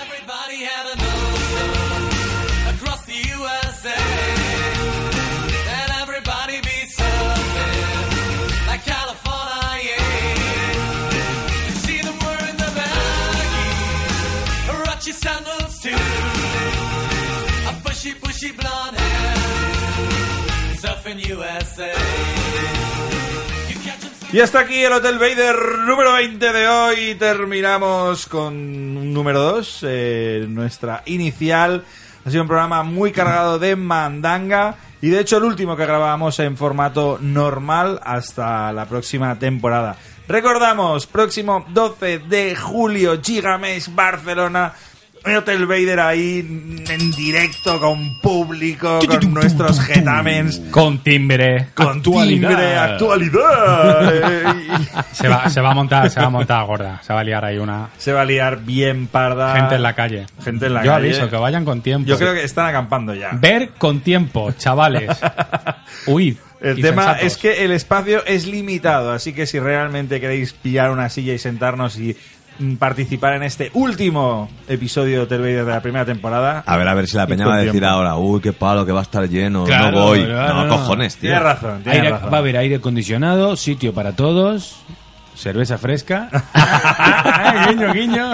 [0.00, 1.70] everybody had an ocean
[2.74, 4.00] across the USA,
[5.76, 6.78] and everybody be
[8.68, 10.00] like California.
[11.66, 12.70] You see them wearing the
[15.12, 16.02] sandals too,
[17.70, 19.36] a bushy, bushy blonde hair,
[20.82, 23.01] surfing USA.
[24.32, 25.56] Y hasta aquí el Hotel Vader
[25.86, 27.14] número 20 de hoy.
[27.16, 29.84] Terminamos con un número 2,
[30.48, 31.84] nuestra inicial.
[32.24, 34.76] Ha sido un programa muy cargado de mandanga.
[35.02, 39.98] Y de hecho el último que grabamos en formato normal hasta la próxima temporada.
[40.26, 44.72] Recordamos, próximo 12 de julio, Gigamesh, Barcelona.
[45.24, 46.38] Hotel Vader ahí
[46.88, 51.68] en directo, con público, con nuestros getamens, Con timbre.
[51.74, 52.48] con actualidad.
[52.48, 54.56] timbre, actualidad.
[55.12, 57.00] Se va, se va a montar, se va a montar gorda.
[57.02, 59.54] Se va a liar ahí una Se va a liar bien parda.
[59.54, 60.26] gente en la calle.
[60.42, 61.06] Gente en la Yo calle.
[61.10, 62.08] aviso, que vayan con tiempo.
[62.08, 63.30] Yo creo que están acampando ya.
[63.32, 65.10] Ver con tiempo, chavales.
[66.06, 66.36] Huid.
[66.60, 67.26] El tema sensatos.
[67.26, 71.38] es que el espacio es limitado, así que si realmente queréis pillar una silla y
[71.38, 72.16] sentarnos y
[72.78, 76.62] participar en este último episodio de de la primera temporada.
[76.66, 77.88] A ver, a ver si la peña va a decir tiempo.
[77.88, 80.24] ahora, uy, qué palo, que va a estar lleno, Claro, no voy.
[80.24, 80.76] claro, no, no.
[80.76, 81.30] cojones, tío.
[81.30, 82.32] Tienes razón, tienes Aire- razón.
[82.32, 84.76] va a haber aire acondicionado, sitio para todos,
[85.36, 86.28] cerveza fresca.
[87.68, 88.32] guiño, guiño.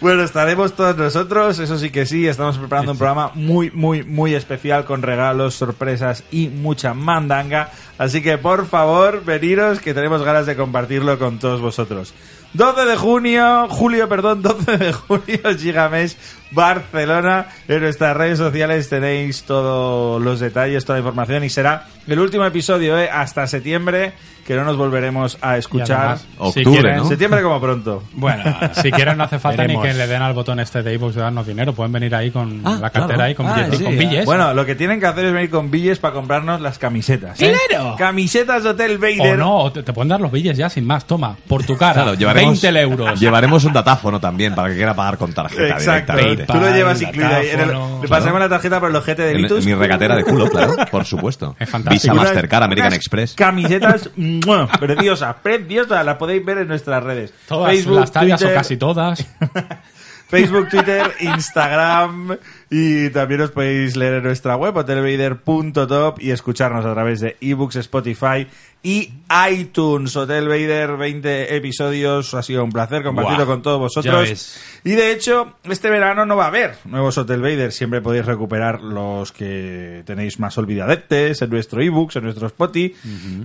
[0.00, 4.34] Bueno, estaremos todos nosotros, eso sí que sí, estamos preparando un programa muy, muy, muy
[4.34, 7.70] especial con regalos, sorpresas y mucha mandanga.
[7.96, 12.12] Así que por favor, veniros que tenemos ganas de compartirlo con todos vosotros.
[12.54, 16.16] 12 de junio, julio, perdón, 12 de junio, Gigamesh,
[16.54, 17.46] Barcelona.
[17.68, 22.44] En nuestras redes sociales tenéis todos los detalles, toda la información y será el último
[22.44, 23.08] episodio, ¿eh?
[23.10, 24.12] hasta septiembre,
[24.46, 25.98] que no nos volveremos a escuchar.
[25.98, 26.20] además,
[26.52, 27.04] si Octubre, quieren- ¿no?
[27.06, 28.02] Septiembre como pronto.
[28.12, 28.42] Bueno,
[28.74, 31.22] si quieren no hace falta ni que le den al botón este de iVoox de
[31.22, 31.72] darnos dinero.
[31.72, 33.22] Pueden venir ahí con Ah, la cartera claro.
[33.22, 33.78] ahí con Ah, billetes.
[33.78, 33.96] sí, con ah.
[33.96, 34.24] billes.
[34.26, 37.40] Bueno, lo que tienen que hacer es venir con billes para comprarnos las camisetas.
[37.40, 37.46] ¿eh?
[37.68, 37.94] ¡Dinero!
[37.96, 39.38] Camisetas de Hotel o Vader.
[39.38, 41.06] no, o te, te pueden dar los billes ya sin más.
[41.06, 41.94] Toma, por tu cara.
[41.94, 43.18] Claro, llevaremos, 20 euros.
[43.18, 46.12] Llevaremos un datáfono también para que quiera pagar con tarjeta Exacto.
[46.12, 46.43] directamente.
[46.46, 47.48] Tú lo llevas incluido ahí.
[47.48, 48.02] En el- datáfono.
[48.02, 51.04] le pasamos la tarjeta por el ojete de En, mi regatera de culo, claro, por
[51.04, 51.56] supuesto.
[51.58, 52.14] Es fantástico.
[52.14, 53.34] Visa Mastercard, American unas Express.
[53.34, 54.66] Camisetas ¡mua!
[54.68, 56.04] preciosas, preciosas.
[56.04, 57.32] Las podéis ver en nuestras redes.
[57.46, 59.26] Todas Facebook, las tallas Twitter, o casi todas.
[60.28, 62.36] Facebook, Twitter, Instagram
[62.70, 67.76] y también os podéis leer en nuestra web hotelvader.top y escucharnos a través de ebooks,
[67.76, 68.46] Spotify
[68.82, 69.12] y
[69.50, 70.16] iTunes.
[70.16, 72.34] Hotel Vader, 20 episodios.
[72.34, 74.58] Ha sido un placer compartirlo con todos vosotros.
[74.82, 77.70] Y de hecho, este verano no va a haber nuevos Hotel Vader.
[77.70, 82.94] Siempre podéis recuperar los que tenéis más olvidadetes en nuestro ebooks, en nuestro Spotify.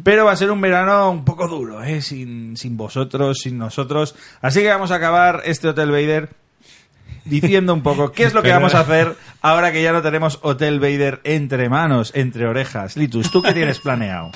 [0.03, 2.01] Pero va a ser un verano un poco duro, ¿eh?
[2.01, 4.15] Sin, sin vosotros, sin nosotros.
[4.41, 6.29] Así que vamos a acabar este Hotel Vader
[7.25, 10.39] diciendo un poco qué es lo que vamos a hacer ahora que ya no tenemos
[10.41, 12.97] Hotel Vader entre manos, entre orejas.
[12.97, 14.31] Litus, ¿tú qué tienes planeado?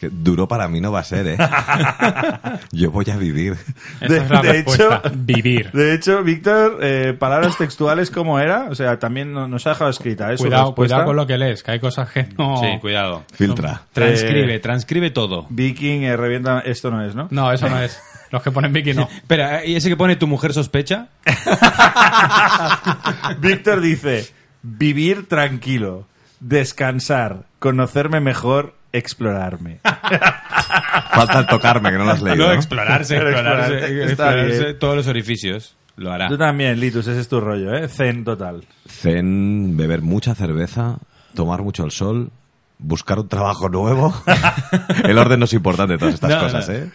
[0.00, 1.36] Que duro para mí no va a ser, ¿eh?
[2.72, 3.56] Yo voy a vivir.
[4.00, 5.02] Esa De- es la de respuesta.
[5.04, 5.70] hecho- Vivir.
[5.72, 8.66] De hecho, Víctor, eh, palabras textuales, ¿cómo era?
[8.70, 10.32] O sea, también no- nos ha dejado escrita.
[10.32, 12.58] ¿eh, Cuidado, cuidado con lo que lees, que hay cosas que no...
[12.60, 13.24] Sí, cuidado.
[13.32, 13.82] Filtra.
[13.92, 15.46] Transcribe, Eh, transcribe todo.
[15.50, 16.60] Viking, eh, revienta.
[16.60, 17.28] Esto no es, ¿no?
[17.30, 18.00] No, eso no es.
[18.30, 19.02] Los que ponen Vicky no.
[19.16, 21.08] Espera, ¿y ese que pone tu mujer sospecha?
[23.40, 24.28] Víctor dice:
[24.62, 26.06] vivir tranquilo,
[26.40, 29.80] descansar, conocerme mejor, explorarme.
[31.12, 32.44] Falta el tocarme, que no lo has leído.
[32.44, 32.54] No, ¿no?
[32.54, 35.74] explorarse, explorarse, explorarse todos los orificios.
[35.96, 36.28] Lo hará.
[36.28, 37.88] Tú también, Litus, ese es tu rollo, ¿eh?
[37.88, 38.64] Zen total.
[38.88, 40.98] Zen, beber mucha cerveza,
[41.34, 42.30] tomar mucho el sol,
[42.78, 44.14] buscar un trabajo nuevo.
[45.04, 46.74] el orden no es importante de todas estas No, cosas, no.
[46.74, 46.90] ¿eh?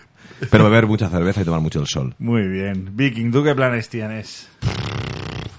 [0.49, 2.15] Pero beber mucha cerveza y tomar mucho el sol.
[2.17, 2.91] Muy bien.
[2.95, 4.49] Viking, ¿tú qué planes tienes?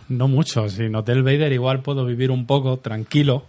[0.09, 0.69] No mucho.
[0.69, 3.47] Sin Hotel Vader igual puedo vivir un poco tranquilo.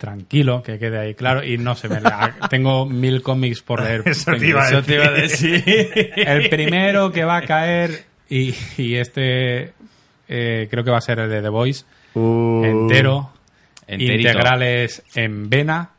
[0.00, 1.44] Tranquilo, que quede ahí claro.
[1.44, 2.00] Y no se me
[2.48, 4.02] Tengo mil cómics por leer.
[4.06, 5.62] Eso te iba a eso te iba a decir.
[6.16, 9.74] El primero que va a caer, y, y este
[10.26, 11.84] eh, creo que va a ser el de The Voice,
[12.14, 13.30] Uh, entero,
[13.86, 14.14] Enterito.
[14.28, 15.90] integrales en vena.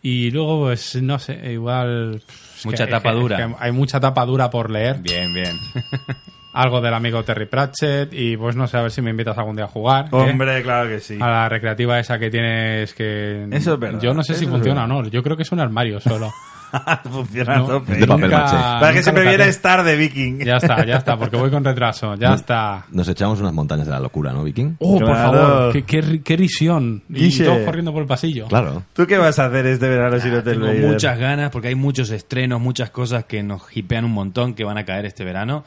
[0.00, 2.22] Y luego, pues no sé, igual.
[2.64, 3.38] Mucha que- tapa dura.
[3.38, 5.00] es que hay mucha tapa dura por leer.
[5.00, 5.52] Bien, bien.
[6.60, 8.12] Algo del amigo Terry Pratchett.
[8.12, 10.06] Y pues no sé, a ver si me invitas algún día a jugar.
[10.06, 10.08] ¿eh?
[10.10, 11.16] Hombre, claro que sí.
[11.20, 13.46] A la recreativa esa que tienes que...
[13.52, 15.06] Eso es verdad, Yo no sé si funciona o no.
[15.08, 16.30] Yo creo que es un armario solo.
[17.10, 17.94] Funciona No, tope.
[17.94, 18.56] De papel nunca- maché.
[18.56, 20.40] Para que siempre viene estar de Viking.
[20.44, 22.14] Ya está, ya está, porque voy con retraso.
[22.16, 22.84] Ya está.
[22.92, 24.76] Nos echamos unas montañas de la locura, ¿no, Viking?
[24.80, 27.02] Oh, por favor, qué, qué, ri- qué risión.
[27.08, 28.48] Y todos corriendo por el pasillo.
[28.48, 28.82] Claro.
[28.92, 31.74] ¿Tú qué vas a hacer este verano si no te Tengo muchas ganas porque hay
[31.74, 35.64] muchos estrenos, muchas cosas que nos hipean un montón que van a caer este verano.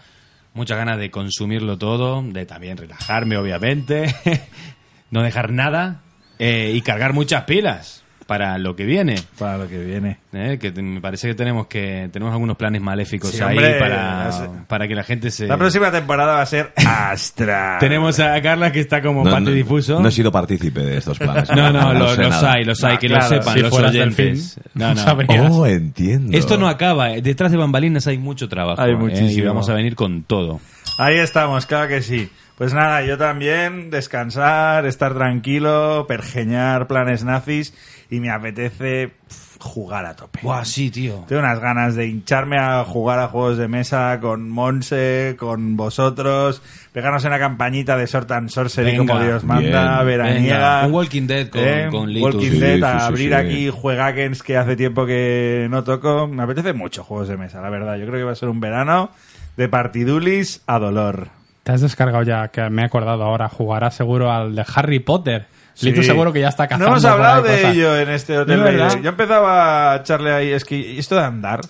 [0.53, 4.13] Muchas ganas de consumirlo todo, de también relajarme, obviamente,
[5.11, 6.01] no dejar nada
[6.39, 8.00] eh, y cargar muchas pilas
[8.31, 9.15] para lo que viene.
[9.37, 10.19] Para lo que viene.
[10.31, 10.57] ¿eh?
[10.57, 14.29] Que te- me parece que tenemos que tenemos algunos planes maléficos Sí, ahí hombre, para,
[14.69, 15.47] para que la gente se...
[15.47, 17.75] La próxima temporada va a ser Astra.
[17.81, 19.99] Tenemos a Carla que está como No, parte no- difuso.
[19.99, 21.49] no he sido partícipe de estos planes.
[21.53, 22.53] No, no, lo- sé los nada.
[22.53, 24.59] hay, los hay, Ah, que claro, lo sepan, si los oyentes.
[24.75, 25.01] No, no.
[25.01, 25.51] sabrías.
[25.51, 26.37] Oh, entiendo.
[26.37, 27.21] Esto no acaba, eh.
[27.21, 28.81] detrás de bambalinas hay mucho trabajo.
[28.81, 29.43] Hay eh, muchísimo.
[29.43, 30.61] Y vamos a venir con todo.
[30.97, 32.29] Ahí estamos, claro que sí.
[32.61, 37.73] Pues nada, yo también descansar, estar tranquilo, pergeñar planes nazis
[38.11, 39.13] y me apetece
[39.59, 40.41] jugar a tope.
[40.43, 41.25] Buah, sí, tío.
[41.27, 46.61] Tengo unas ganas de hincharme a jugar a juegos de mesa con Monse, con vosotros,
[46.93, 50.05] pegarnos en la campañita de Sort and Sorcery Venga, como Dios manda, bien.
[50.19, 50.55] veraniega.
[50.81, 52.35] Venga, un Walking Dead con- con Litus.
[52.35, 53.33] Walking Sí, Dead, sí, a sí, abrir sí.
[53.33, 56.27] aquí juegakens que hace tiempo que no toco.
[56.27, 57.95] Me apetece mucho juegos de mesa, la verdad.
[57.97, 59.09] Yo creo que va a ser un verano
[59.57, 61.40] de partidulis a dolor.
[61.63, 65.45] Te has descargado ya, que me he acordado ahora, jugarás seguro al de Harry Potter.
[65.73, 65.87] Sí.
[65.87, 66.85] Lito seguro que ya está cazando.
[66.87, 67.75] No hemos hablado de cosas.
[67.75, 68.59] ello en este Hotel.
[68.59, 69.01] Vader.
[69.01, 71.61] Yo empezaba a echarle ahí, es que esto de andar,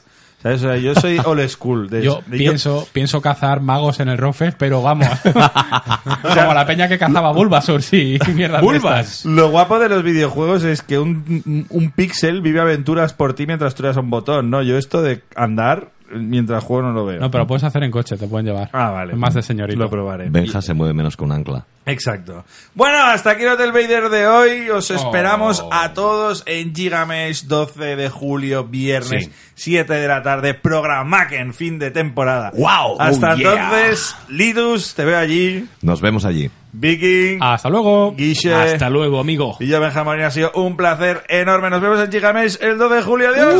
[0.41, 0.63] ¿sabes?
[0.63, 1.89] O sea, yo soy old school.
[1.89, 5.07] De, Yo de- pienso, pienso cazar magos en el Rofes, pero vamos.
[6.21, 8.17] como la peña que cazaba Bulbasaur, sí.
[8.33, 9.25] mierda de ¡Bulbas!
[9.25, 13.75] Lo guapo de los videojuegos es que un, un píxel vive aventuras por ti mientras
[13.75, 14.61] tú eres un botón, ¿no?
[14.63, 17.19] Yo esto de andar mientras juego no lo veo.
[17.19, 18.69] No, pero puedes hacer en coche, te pueden llevar.
[18.73, 19.13] Ah, vale.
[19.13, 19.79] Es más de señorito.
[19.79, 20.29] Lo probaré.
[20.29, 21.65] Benja se mueve menos que un ancla.
[21.85, 22.43] Exacto.
[22.75, 24.69] Bueno, hasta aquí el Hotel Vader de hoy.
[24.69, 24.95] Os Oh.
[24.95, 29.31] esperamos a todos en Gigamesh 12 de julio, viernes, Sí.
[29.55, 30.53] 7 de la tarde.
[30.53, 32.51] Programa que en fin de temporada.
[32.99, 33.51] Hasta Oh, yeah.
[33.51, 35.65] entonces, Lidus, te veo allí.
[35.81, 36.49] Nos vemos allí.
[36.73, 38.13] Viking, Hasta luego.
[38.15, 38.53] Guiche.
[38.53, 39.57] Hasta luego, amigo.
[39.59, 41.69] Y yo, Benjamín, ha sido un placer enorme.
[41.69, 43.29] Nos vemos en Gigamesh el 12 de julio.
[43.29, 43.55] ¡Adiós!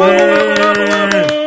[0.00, 1.45] Well,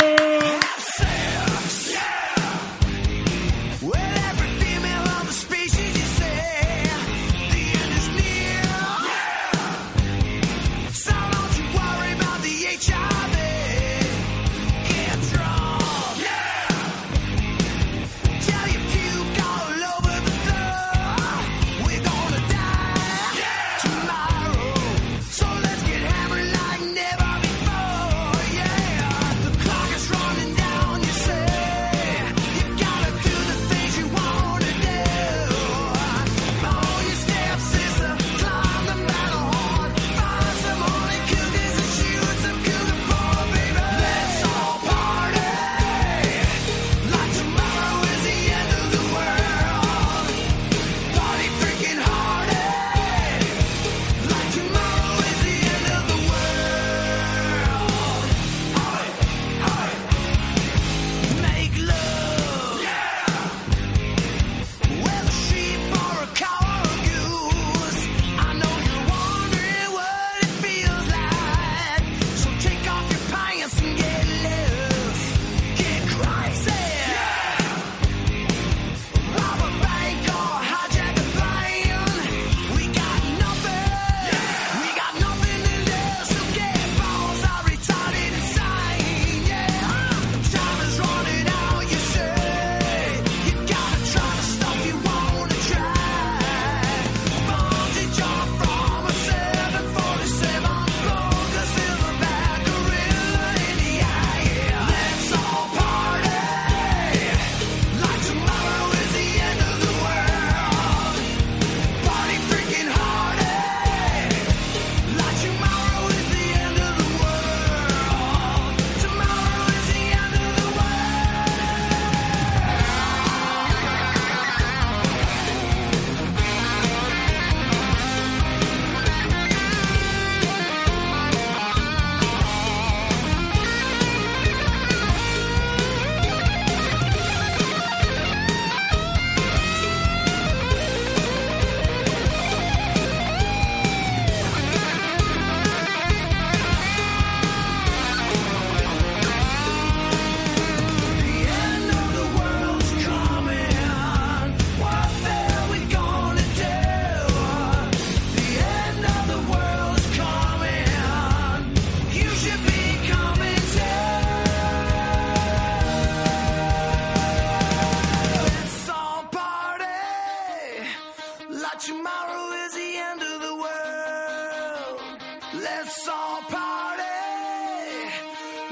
[175.54, 177.04] Let's all party.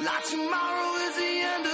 [0.03, 1.66] Like tomorrow is the end